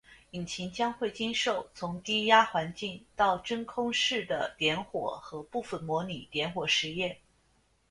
[0.31, 7.15] 引擎将会经受从低压环境到真空室的点火和部分模拟点火实验。